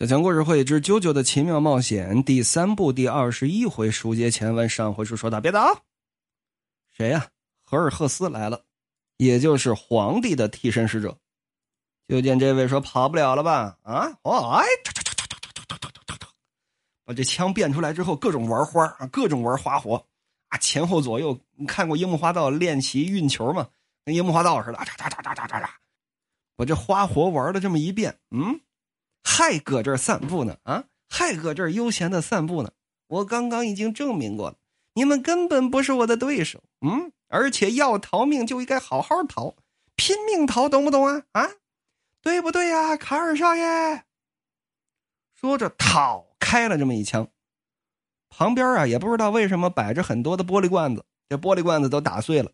[0.00, 4.66] 小强故事会之《啾啾的奇妙冒险》第三部第二十一回书接前文。
[4.66, 5.78] 上回书说到，别打，
[6.96, 7.28] 谁呀？
[7.62, 8.64] 荷尔赫斯来了，
[9.18, 11.18] 也就是皇帝的替身使者。
[12.08, 13.76] 就见这位说跑不了了吧？
[13.82, 14.64] 啊，哦，哎，
[17.04, 20.02] 把这枪变出来之后，各种玩花啊，各种玩花活
[20.48, 21.38] 啊，前后左右。
[21.56, 23.68] 你看过樱木花道练习运球吗？
[24.06, 25.68] 跟樱木花道似的，喳喳喳喳喳喳喳，
[26.56, 28.58] 把这花活玩了这么一遍，嗯。
[29.30, 30.84] 还搁这儿散步呢啊！
[31.08, 32.72] 还搁这儿悠闲的散步呢。
[33.06, 34.56] 我刚刚已经证明过了，
[34.94, 36.60] 你们根本不是我的对手。
[36.80, 39.54] 嗯，而且要逃命就应该好好逃，
[39.94, 41.22] 拼命逃，懂不懂啊？
[41.30, 41.48] 啊，
[42.20, 44.04] 对不对呀，卡尔少爷？
[45.40, 47.28] 说着，讨开了这么一枪。
[48.28, 52.50] 旁边啊，也不知道为什么摆着很多的玻璃罐子，这玻璃罐子都打碎了。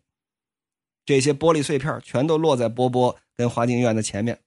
[1.05, 4.39] 这些玻璃碎片全都落在波波跟花京院的前面。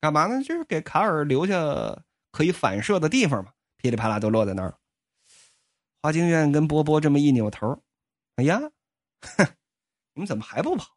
[0.00, 0.42] 干嘛呢？
[0.42, 4.78] 就是给卡尔留下可以反射的地方嘛，噼里啪啦都落在那儿了。
[6.00, 7.82] 花京院跟波波这么一扭头，
[8.36, 8.60] 哎呀，
[9.20, 9.46] 哼，
[10.14, 10.96] 你们怎么还不跑？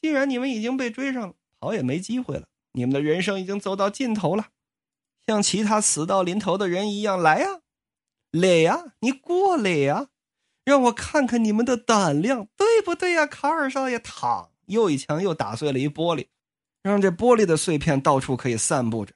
[0.00, 2.46] 既然你们已经被追上了，跑也没机会了。
[2.72, 4.48] 你们的人生已经走到尽头了，
[5.26, 7.60] 像其他死到临头的人一样来呀，
[8.30, 10.08] 来呀，你过来呀，
[10.64, 13.98] 让我看看你们的胆量，对不对呀，卡尔少爷？
[13.98, 16.28] 躺，又一枪又打碎了一玻璃。
[16.82, 19.14] 让这玻璃的碎片到处可以散布着。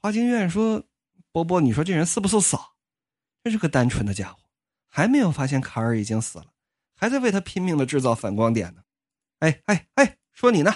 [0.00, 0.82] 花京院说
[1.32, 2.58] ：“波波，你说这人是不是傻？
[3.42, 4.38] 真是个单纯的家伙，
[4.88, 6.46] 还没有发现卡尔已经死了，
[6.96, 8.82] 还在为他拼命的制造反光点呢。”
[9.40, 10.74] 哎哎哎，说你呢？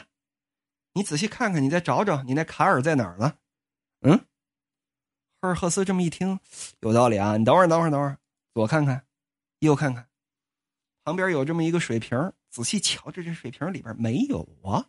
[0.93, 3.39] 你仔细看看，你再找找，你那卡尔在哪儿呢？
[4.01, 4.27] 嗯？
[5.41, 6.41] 赫尔赫斯这么一听，
[6.81, 7.37] 有道理啊！
[7.37, 8.19] 你等会儿，等会儿，等会儿，
[8.53, 9.07] 左看看，
[9.61, 10.09] 右看看，
[11.05, 14.85] 旁边有这么一个水瓶，仔细瞧着，这水瓶里边没有啊。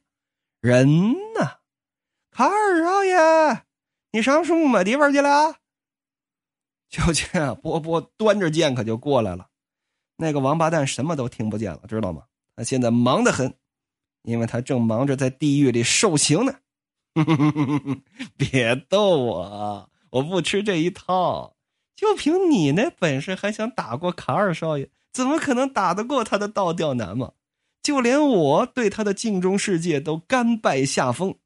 [0.61, 1.59] 人呢？
[2.31, 3.63] 卡尔少爷，
[4.11, 5.55] 你上什么地方去了？
[6.89, 9.47] 就见波波端着剑可就过来了。
[10.17, 12.23] 那个王八蛋什么都听不见了，知道吗？
[12.56, 13.56] 他现在忙得很，
[14.23, 16.56] 因为他正忙着在地狱里受刑呢。
[18.35, 21.55] 别逗我，我不吃这一套。
[21.95, 24.89] 就凭你那本事，还想打过卡尔少爷？
[25.13, 27.31] 怎么可能打得过他的倒吊男嘛？
[27.89, 31.39] 就连我对他的镜中世界都甘拜下风，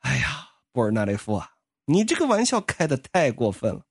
[0.00, 1.52] 哎呀，布尔纳雷夫啊，
[1.86, 3.86] 你这个玩笑开的太过分了。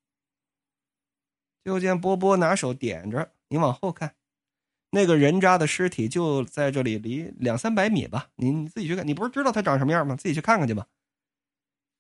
[1.66, 4.14] 就见波波拿手点着，你往后看，
[4.91, 8.30] 那个人渣的尸体就在这里，离两三百米吧。
[8.36, 10.16] 你你自己去看，你不是知道他长什么样吗？
[10.16, 10.86] 自己去看看去吧。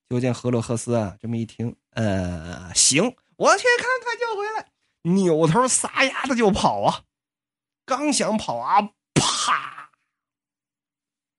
[0.09, 4.71] 就见赫洛赫斯啊，这么一听，呃，行，我去看看就回来，
[5.15, 7.05] 扭头撒丫子就跑啊，
[7.83, 8.91] 刚想跑啊。
[9.41, 9.89] 啪！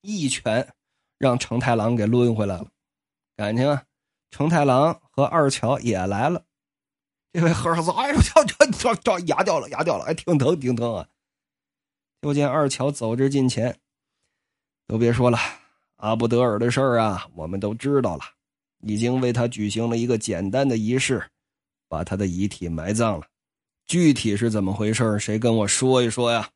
[0.01, 0.75] 一拳
[1.19, 2.67] 让成太郎给抡回来了。
[3.37, 3.85] 感情啊，
[4.33, 6.45] 成太郎和二乔也来了。
[7.33, 11.09] 这位和尚说：“哎呦，这这这这牙掉了，牙掉了，哎，挺疼，挺疼啊！”
[12.21, 13.79] 就见二乔走至近前，
[14.89, 15.39] 都别说了，
[15.97, 18.25] 阿布德尔的事儿啊，我们都知道了，
[18.81, 21.25] 已经为他举行了一个简单的仪式，
[21.89, 23.27] 把他的遗体埋葬了。
[23.87, 26.51] 具体是怎么回事谁跟我说一说呀？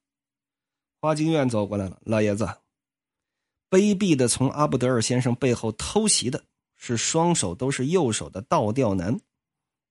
[1.07, 2.45] 花京院走过来了，老爷子，
[3.71, 6.43] 卑鄙的从阿布德尔先生背后偷袭的
[6.75, 9.17] 是双手都是右手的倒吊男。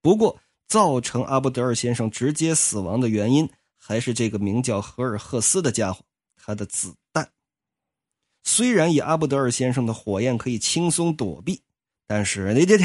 [0.01, 0.37] 不过，
[0.67, 6.03] 造成阿布德尔先生直接死亡的原因，还是这个名叫荷尔赫斯的家伙
[6.35, 7.31] 他的子弹。
[8.43, 11.61] 虽然以阿布德尔先生的火焰可以轻松躲避，
[12.05, 12.83] 但是你这这，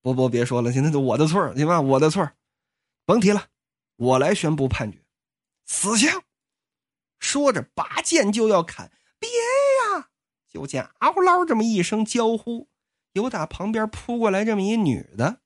[0.00, 1.78] 波波别说了，现在是我的错行吧？
[1.82, 2.26] 我的错
[3.04, 3.44] 甭提了，
[3.96, 4.98] 我来宣布判决，
[5.66, 6.08] 死刑。
[7.18, 10.08] 说着，拔剑就要砍，别呀！
[10.50, 12.68] 就见嗷唠这么一声娇呼，
[13.12, 15.40] 有打旁边扑过来这么一女的，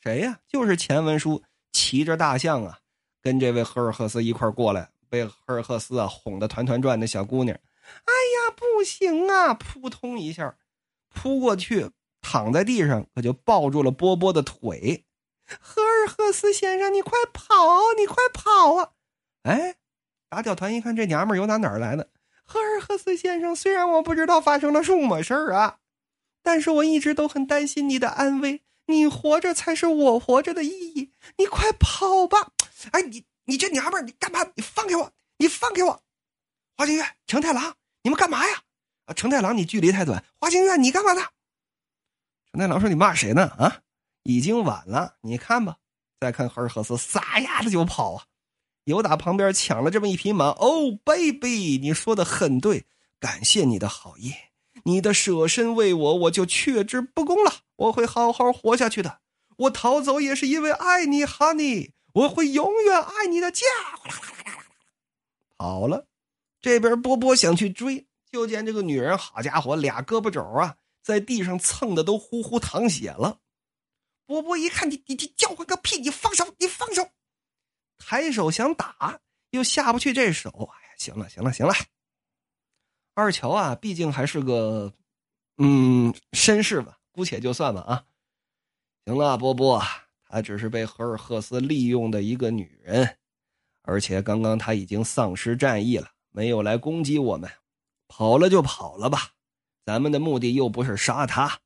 [0.00, 0.40] 谁呀？
[0.46, 2.78] 就是前文书骑着大象啊，
[3.20, 7.58] 跟这位赫尔赫斯一块过来，被赫尔赫斯啊哄得团团转的小姑娘。
[7.82, 9.52] 哎呀，不行啊！
[9.52, 10.56] 扑通一下，
[11.08, 11.90] 扑过去，
[12.20, 15.06] 躺在地上，可就抱住了波波的腿。
[15.60, 17.48] 赫尔赫斯先生，你快跑！
[17.98, 18.92] 你快跑啊！
[19.42, 19.79] 哎。
[20.30, 22.08] 打屌团一看，这娘们儿又打哪儿来的？
[22.44, 25.78] 赫尔赫斯先生，虽然我不知道发生了什么事儿啊，
[26.42, 28.62] 但是我一直都很担心你的安危。
[28.86, 31.12] 你活着才是我活着的意义。
[31.36, 32.52] 你快跑吧！
[32.92, 34.40] 哎，你你这娘们儿，你干嘛？
[34.54, 35.12] 你放开我！
[35.36, 36.02] 你放开我！
[36.76, 38.62] 花京院、成太郎，你们干嘛呀？
[39.06, 40.24] 啊，成太郎，你距离太短。
[40.40, 41.22] 花京院，你干嘛呢？
[42.52, 43.46] 成太郎说：“你骂谁呢？
[43.58, 43.82] 啊，
[44.24, 45.16] 已经晚了。
[45.20, 45.76] 你看吧，
[46.18, 48.24] 再看赫尔赫斯，撒丫子就跑啊！”
[48.90, 52.84] 有打旁边抢了这么一匹马哦，baby，你说的很对，
[53.18, 54.34] 感谢你的好意，
[54.84, 57.60] 你的舍身为我，我就却之不恭了。
[57.76, 59.20] 我会好好活下去的。
[59.56, 63.64] 我逃走也是因为爱你，Honey，我会永远爱你的家。
[65.56, 66.06] 跑了，
[66.60, 73.38] 这边波波想去追，就见这个女人，好家伙，俩胳膊肘啊，在地上蹭的都呼呼淌血了。
[74.26, 76.00] 波波一看，你你你叫唤个屁！
[76.00, 76.54] 你放手！
[76.58, 77.08] 你放手！
[78.00, 79.20] 抬手想打，
[79.50, 80.50] 又下不去这手。
[80.50, 81.72] 哎呀，行了行了行了。
[83.14, 84.92] 二乔啊，毕竟还是个
[85.58, 88.04] 嗯绅士吧，姑且就算吧啊。
[89.04, 89.80] 行了，波波，
[90.28, 93.18] 她只是被赫尔赫斯利用的一个女人，
[93.82, 97.48] 而且刚刚她已经丧失战意了，没有来攻击我们，
[98.08, 99.30] 跑了就跑了吧。
[99.84, 101.60] 咱们的目的又不是杀她。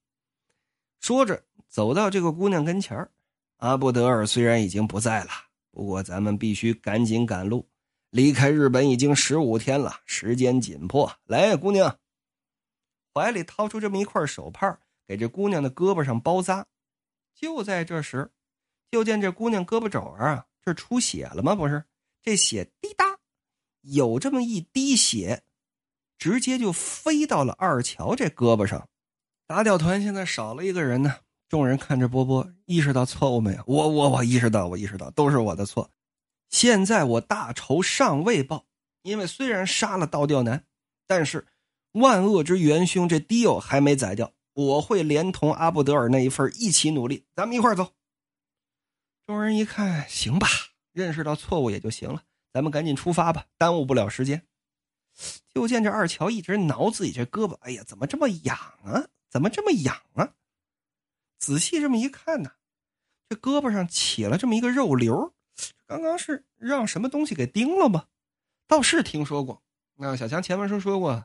[1.01, 1.43] 说着。
[1.67, 3.11] 走到这个姑娘跟前
[3.57, 5.31] 阿布德尔虽然已经不在了，
[5.75, 7.69] 不过咱们必须赶紧赶路，
[8.11, 11.13] 离开日本已经十五天了，时间紧迫。
[11.25, 11.99] 来，姑娘，
[13.13, 14.79] 怀里掏出这么一块手帕，
[15.09, 16.69] 给这姑娘的胳膊上包扎。
[17.35, 18.31] 就在这时，
[18.93, 21.57] 就见这姑娘胳膊肘啊，这出血了吗？
[21.57, 21.85] 不是，
[22.23, 23.19] 这血滴答，
[23.81, 25.43] 有这么一滴血，
[26.17, 28.89] 直接就飞到了二乔这胳膊上。
[29.49, 31.17] 打掉团现在少了一个人呢。
[31.49, 33.63] 众人看着波波，意识到错误没有？
[33.67, 35.91] 我我我意识到，我意识到，都是我的错。
[36.49, 38.67] 现在我大仇尚未报，
[39.03, 40.65] 因为虽然杀了倒吊男，
[41.07, 41.47] 但是
[41.93, 44.33] 万恶之元凶这迪欧还没宰掉。
[44.55, 47.93] 我会连同阿布德尔那一份一起努力，咱们一块走。
[49.27, 50.47] 众人一看，行吧，
[50.93, 54.47] 认识到错误也就行了，咱们赶紧出发吧，耽误不了时间。
[55.53, 59.07] 就见这二乔一直挠自己这胳膊，哎呀，怎么这么痒啊？
[59.29, 60.33] 怎么这么痒啊？
[61.45, 62.53] 仔细这么一看呢，
[63.29, 65.35] 这胳膊上起了这么一个肉瘤，
[65.87, 68.05] 刚刚是让什么东西给叮了吗？
[68.67, 69.63] 倒是听说过。
[69.99, 71.23] 那小强前文书说过，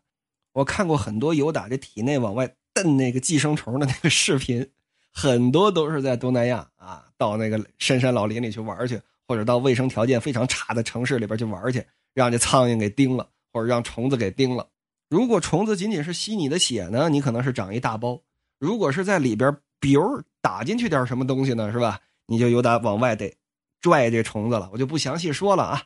[0.51, 4.69] 我看过很多有打这体内往外蹬那个寄生虫的那个视频，
[5.13, 11.81] 很多都是在东南亚啊，到那个深山老林里去玩去，或者到卫生条件非常差的城市里边去玩去，
[12.13, 14.67] 让这苍蝇给叮了，或者让虫子给叮了。
[15.09, 18.21] 如果虫子仅仅是吸你的血呢，你可能是长一大包；
[18.59, 19.55] 如果是在里边。
[19.79, 21.99] 比如打进去点什么东西呢，是吧？
[22.25, 23.35] 你就有点往外得
[23.81, 25.83] 拽这虫子了，我就不详细说了啊。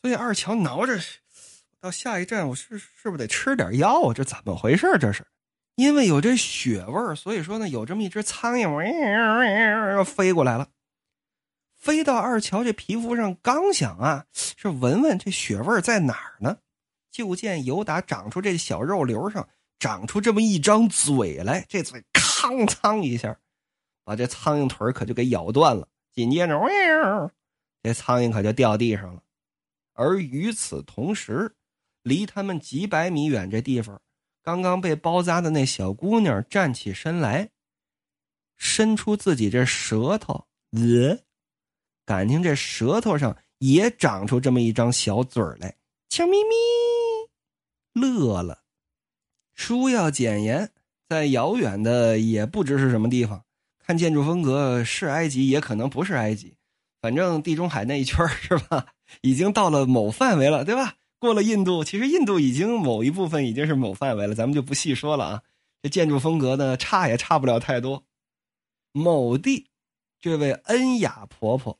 [0.00, 0.98] 所以二乔挠着，
[1.80, 4.14] 到下一站我是是不是得吃点药啊？
[4.14, 4.86] 这怎么回事？
[5.00, 5.26] 这是
[5.74, 10.68] 因为有这血味所以说呢，有这么一只苍蝇飞过来了，
[11.76, 16.58] 飞到二乔这皮肤上，刚想啊，是闻闻这血味在哪儿呢？
[17.10, 19.48] 就见尤达长出这小肉瘤上
[19.78, 22.04] 长出这么一张嘴来，这嘴。
[22.48, 23.38] 苍苍一下，
[24.04, 25.86] 把这苍蝇腿可就给咬断了。
[26.12, 27.30] 紧接着，
[27.82, 29.22] 这苍蝇可就掉地上了。
[29.92, 31.54] 而与此同时，
[32.02, 34.00] 离他们几百米远这地方，
[34.42, 37.50] 刚刚被包扎的那小姑娘站起身来，
[38.56, 41.18] 伸出自己这舌头，呃，
[42.06, 45.76] 感情这舌头上也长出这么一张小嘴来，
[46.08, 46.38] 悄咪
[47.92, 48.64] 咪，乐了。
[49.54, 50.72] 书要简言。
[51.08, 53.42] 在遥远的也不知是什么地方，
[53.78, 56.54] 看建筑风格是埃及，也可能不是埃及，
[57.00, 58.88] 反正地中海那一圈是吧？
[59.22, 60.96] 已经到了某范围了，对吧？
[61.18, 65.42] 过了印度，其实印度已经某一部分已经是某范围了，咱们就不细说了啊。
[65.82, 68.04] 这建筑风格呢，差也差不了太多。
[68.92, 69.70] 某地，
[70.20, 71.78] 这位恩雅婆婆，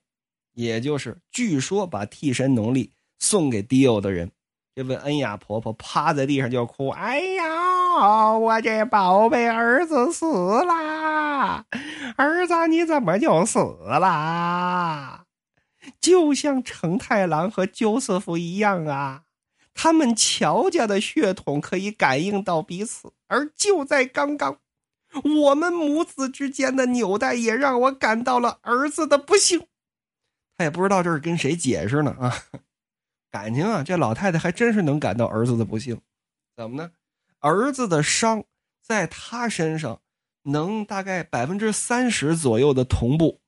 [0.54, 4.32] 也就是据说把替身能力送给迪欧的人，
[4.75, 7.67] 这位恩雅婆婆趴在地上就要哭，哎呀！
[7.99, 10.26] 哦，我这宝贝儿子死
[10.62, 11.64] 啦！
[12.17, 15.25] 儿子，你怎么就死啦？
[16.00, 19.23] 就像成太郎和鸠瑟夫一样啊，
[19.75, 23.12] 他们乔家的血统可以感应到彼此。
[23.26, 24.59] 而就在刚刚，
[25.25, 29.67] 我们母子之间的纽带也让我感到了儿子的不幸。
[30.57, 32.33] 他也不知道这是跟谁解释呢啊？
[33.31, 36.00] 感情啊，这老太太还真是能感到儿子的不幸。
[36.57, 36.90] 怎么呢？
[37.40, 38.45] 儿子的伤
[38.80, 40.00] 在他身上
[40.42, 43.40] 能大概百分之三十左右的同步。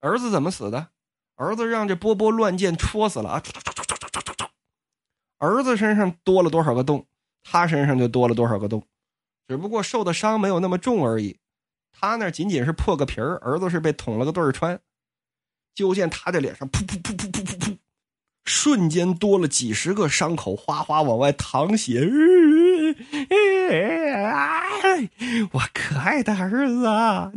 [0.00, 0.88] 儿子怎么死的？
[1.36, 3.42] 儿子让这波波乱箭戳死了啊！
[5.38, 7.06] 儿子身上多了多少个洞，
[7.42, 8.86] 他身上就多了多少个洞，
[9.48, 11.38] 只不过受的伤没有那么重而已。
[11.92, 14.80] 他那仅仅是破个皮儿，儿子是被捅了个对儿穿。
[15.74, 17.78] 就见他的脸上噗噗噗噗噗噗噗，
[18.44, 22.00] 瞬间多了几十个伤口，哗哗往外淌血。
[23.30, 25.08] 哎，
[25.52, 26.86] 我可爱的儿子，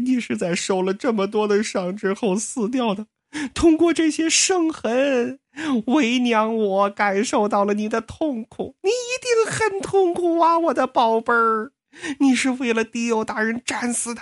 [0.03, 3.07] 你是在受了这么多的伤之后死掉的。
[3.53, 5.39] 通过这些伤痕，
[5.87, 8.75] 为娘我感受到了你的痛苦。
[8.81, 11.71] 你一定很痛苦啊，我的宝贝儿。
[12.19, 14.21] 你是为了迪欧大人战死的，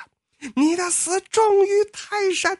[0.55, 2.60] 你的死重于泰山。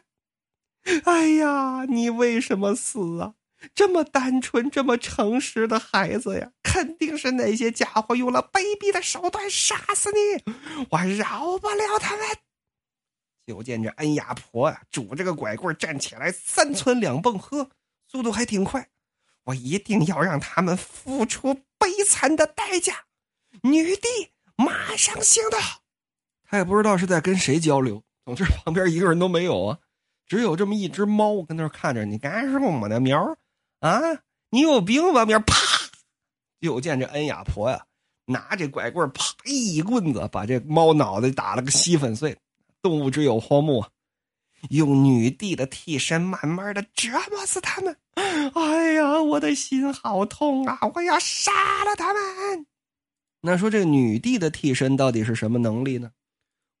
[1.04, 3.34] 哎呀，你为什么死啊？
[3.74, 10.54] 这么单纯、这么诚实的孩子呀，肯定是那些家伙用了卑鄙的手段杀死你，
[10.88, 12.26] 我饶不了他们。
[13.46, 17.68] 就见这恩雅婆啊，拄着个拐棍站起来，三窜两蹦，呵，
[18.08, 18.88] 速度还挺快。
[19.44, 23.04] 我一定要让他们付出悲惨的代价。
[23.62, 24.08] 女帝
[24.56, 25.60] 马上行动。
[26.48, 29.78] 他也不知道是在跟谁交流，总之旁边一个人都没有啊，
[30.26, 32.06] 只有这么一只猫跟那看着。
[32.06, 33.36] 你干什么呢，苗？
[33.80, 34.00] 啊，
[34.48, 35.26] 你有病吧？
[35.26, 35.54] 苗啪！
[36.62, 37.84] 又见这恩雅婆呀，
[38.24, 42.36] 拿这拐棍啪一棍子把这猫脑袋打了个稀粉碎。
[42.80, 43.84] 动物之友荒木，
[44.70, 47.96] 用女帝的替身慢慢的折磨死他们。
[48.54, 50.78] 哎呀，我的心好痛啊！
[50.94, 52.66] 我要杀了他们。
[53.40, 56.12] 那说这女帝的替身到底是什么能力呢？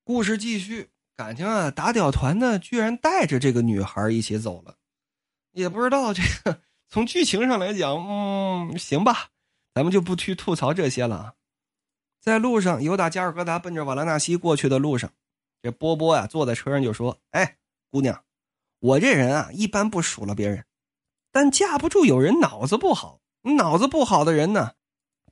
[0.04, 4.76] 故事继续，感情啊，打屌团呢居然带着这个女孩一起走了，
[5.52, 6.60] 也不知道这个。
[6.88, 9.28] 从剧情上来讲，嗯，行吧，
[9.74, 11.34] 咱们就不去吐槽这些了啊。
[12.20, 15.12] 在路上，尤达加尔各答奔着瓦拉纳西过去的路上，
[15.60, 17.56] 这波波呀坐在车上就说：“哎，
[17.90, 18.22] 姑娘，
[18.78, 20.64] 我这人啊一般不数落别人，
[21.32, 23.20] 但架不住有人脑子不好。
[23.56, 24.74] 脑子不好的人呢，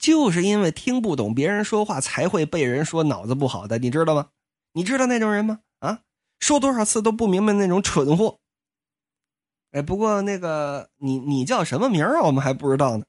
[0.00, 4.30] 就是因为听不懂别人说话才会被人说脑子不好的，你知道吗？
[4.72, 5.60] 你知道那种人吗？
[5.78, 6.00] 啊，
[6.40, 8.38] 说多少次都不明白那种蠢货。”
[9.70, 12.22] 哎，不过那个你你叫什么名啊？
[12.22, 13.04] 我们还不知道呢。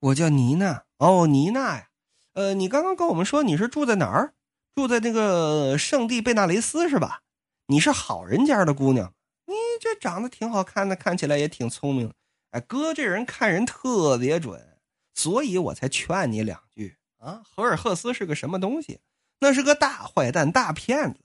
[0.00, 0.84] 我叫妮娜。
[0.98, 1.88] 哦，妮娜呀。
[2.34, 4.34] 呃，你刚刚跟我们说你是住在哪儿？
[4.74, 7.22] 住在那个圣地贝纳雷斯是吧？
[7.66, 9.12] 你是好人家的姑娘，
[9.46, 12.12] 你这长得挺好看的，看起来也挺聪明。
[12.52, 14.78] 哎，哥这人看人特别准，
[15.14, 17.42] 所以我才劝你两句啊。
[17.44, 19.00] 荷尔赫斯是个什么东西？
[19.40, 21.20] 那是个大坏蛋、大骗子，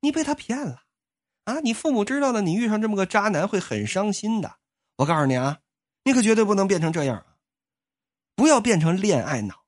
[0.00, 0.82] 你被他骗了。
[1.44, 1.60] 啊！
[1.60, 4.56] 你父母知道了，你遇上这么个渣男会很伤心的。
[4.96, 5.58] 我告诉你啊，
[6.04, 7.33] 你可绝对不能变成这样啊！
[8.34, 9.64] 不要变成恋爱脑。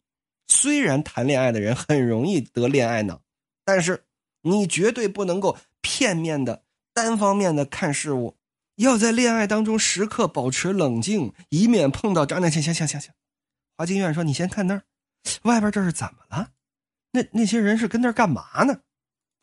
[0.49, 3.23] 虽然谈恋爱的人很容易得恋爱脑，
[3.65, 4.05] 但是
[4.43, 8.37] 你绝对不能够片面的、单方面的看事物。
[8.77, 12.51] 要在恋爱当中时刻保持冷静，以免碰到渣男。
[12.51, 13.13] 行行行行行，
[13.77, 14.83] 华金院说：“你先看那儿，
[15.45, 16.51] 外边这是怎么了？
[17.13, 18.81] 那那些人是跟那儿干嘛呢？”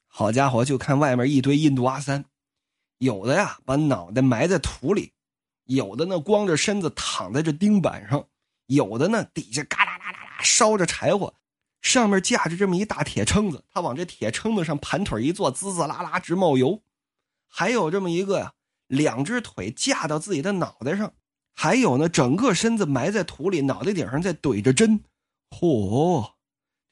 [0.05, 2.25] 好家伙，就看外面一堆印度阿三，
[2.99, 5.13] 有的呀把脑袋埋在土里，
[5.65, 8.27] 有的呢光着身子躺在这钉板上，
[8.67, 11.33] 有的呢底下嘎啦啦啦啦烧着柴火，
[11.81, 16.81] 上面架着这么一大铁撑子，他往这铁撑子上盘腿一坐，滋滋啦啦直冒油。
[17.47, 18.53] 还有这么一个呀，
[18.87, 21.13] 两只腿架到自己的脑袋上，
[21.53, 25.03] 还有呢整个身子埋在土里，脑袋顶上在怼着针。
[25.49, 26.33] 嚯，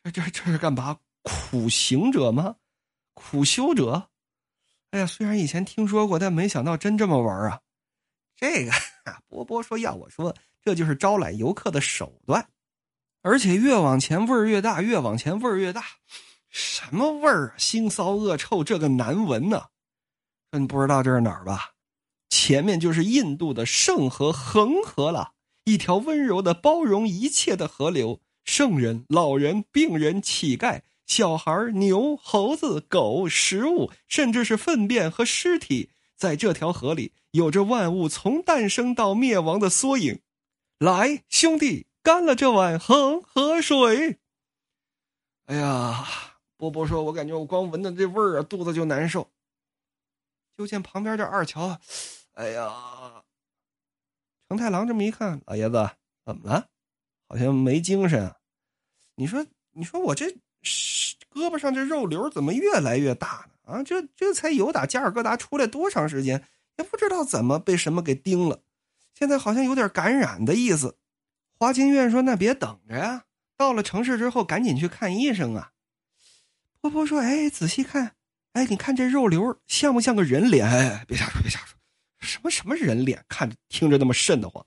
[0.03, 0.99] 这这这是干嘛？
[1.23, 2.55] 苦行者吗？
[3.13, 4.09] 苦修者，
[4.91, 7.61] 哎呀，虽然以前听说过，但没想到真这么玩啊！
[8.35, 8.71] 这个
[9.27, 12.47] 波波说要我说，这就是招揽游客的手段，
[13.21, 15.83] 而且越往前味儿越大，越往前味儿越大。
[16.49, 17.55] 什么味儿啊？
[17.57, 19.67] 腥骚恶臭，这个难闻呢！
[20.51, 21.71] 说你不知道这是哪儿吧？
[22.29, 28.21] 前面就是印度的圣河恒河了，一条温柔的、包容一切的河流。
[28.43, 30.81] 圣人、老人、病人、乞丐。
[31.07, 35.89] 小孩、牛、猴子、狗、食物，甚至是粪便和尸体，
[36.21, 40.21] 在这条河里有着万物从诞生到灭亡的缩影。
[40.77, 44.19] 来，兄弟，干了这碗恒河水！
[45.45, 46.05] 哎呀，
[46.57, 49.31] 波波说：“我感觉我光闻到这味儿啊，肚子就难受。”
[50.55, 51.79] 就见旁边这二乔，
[52.33, 53.23] 哎呀，
[54.47, 55.89] 成太郎这么一看，老爷子
[56.23, 56.67] 怎么了？
[57.27, 58.27] 好像没精神。
[58.27, 58.37] 啊
[59.15, 60.27] 你说，你说我这。
[61.33, 63.60] 胳膊上这肉瘤怎么越来越大呢？
[63.71, 66.43] 啊，这这才有打加尔各答出来多长时间，
[66.77, 68.63] 也不知道怎么被什么给叮了，
[69.13, 70.97] 现在好像有点感染的意思。
[71.57, 73.25] 华金院说：“那别等着呀，
[73.55, 75.71] 到了城市之后赶紧去看医生啊。”
[76.81, 78.15] 婆婆说：“哎，仔细看，
[78.53, 80.67] 哎，你看这肉瘤像不像个人脸？
[80.67, 81.77] 哎，别瞎说，别瞎说，
[82.19, 84.65] 什么什么人脸，看着听着那么瘆得慌。”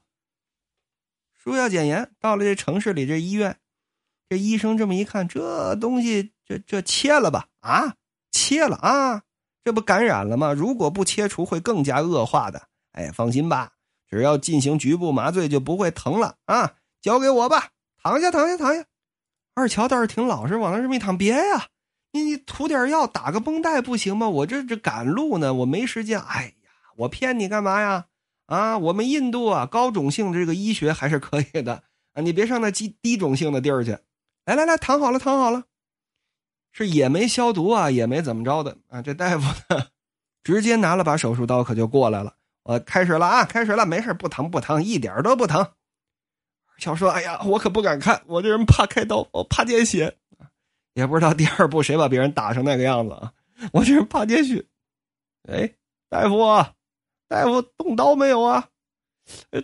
[1.35, 3.59] 说要检验，到了这城市里这医院。
[4.29, 7.49] 这医生这么一看，这东西这这切了吧？
[7.61, 7.97] 啊，
[8.35, 9.23] 切了啊，
[9.63, 10.53] 这不感染了吗？
[10.53, 12.63] 如果不切除，会更加恶化的。
[12.91, 13.71] 哎，放心吧，
[14.11, 16.75] 只要进行局部麻醉，就不会疼了啊。
[17.01, 17.69] 交给我吧，
[18.03, 18.85] 躺下，躺下，躺下。
[19.55, 21.69] 二乔倒是挺老实，往那这么一躺，别呀，
[22.11, 24.29] 你你涂点药，打个绷带不行吗？
[24.29, 26.19] 我这这赶路呢，我没时间。
[26.21, 28.07] 哎呀，我骗你干嘛呀？
[28.47, 33.97] 啊，我们印度啊，高种姓这个医学还是可以的啊，你别上那低低种姓的地儿去。
[34.45, 35.65] 来来来，躺好了，躺好了。
[36.77, 39.01] 是也没消毒啊，也没怎么着的啊。
[39.01, 39.87] 这大夫呢，
[40.43, 42.35] 直接拿了把手术刀，可就过来了。
[42.65, 45.67] 我开始了啊，开始了，没事不疼不疼，一点都不疼。
[46.79, 50.17] 小说：“哎呀，我可不敢看，我这人怕开刀，我怕见血。
[50.95, 53.33] 也不知道第二部谁把别人打成那个样子啊？
[53.73, 54.65] 我这人怕见血。
[55.49, 55.73] 哎，
[56.09, 56.73] 大夫，啊
[57.29, 58.69] 大夫动刀没有啊？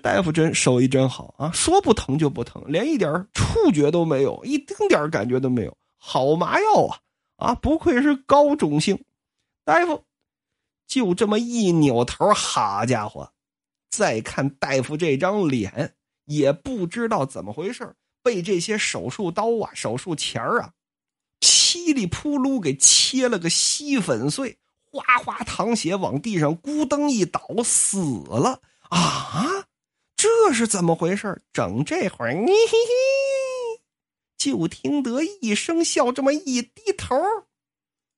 [0.03, 7.01] 大夫真手艺真好啊，说不疼就不疼，连一点触觉都没有，一丁点感觉都没有。”好麻药啊！
[7.37, 9.05] 啊，不愧是高种姓
[9.65, 10.05] 大夫，
[10.87, 13.33] 就这么一扭头，好家伙！
[13.91, 20.73] 再看大夫这张脸，也不知道怎么回事被这些手术刀啊、手术钳啊，
[21.39, 24.59] 噼里扑噜给切了个稀粉碎，
[24.91, 29.67] 哗哗淌血，往地上咕噔一倒，死了啊！
[30.17, 33.10] 这是怎么回事整这会儿，嘿嘿。
[34.41, 37.15] 就听得一声笑，这么一低头，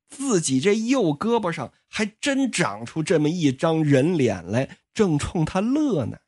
[0.08, 6.18] 自己这右胳膊上还真长出这么一张人脸来，正冲他乐呢。